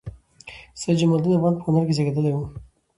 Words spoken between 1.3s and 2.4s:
افغان په کونړ کې زیږیدلی